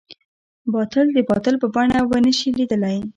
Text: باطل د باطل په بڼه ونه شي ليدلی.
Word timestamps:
باطل 0.73 1.05
د 1.13 1.19
باطل 1.29 1.55
په 1.61 1.67
بڼه 1.75 1.97
ونه 2.09 2.31
شي 2.39 2.49
ليدلی. 2.57 2.97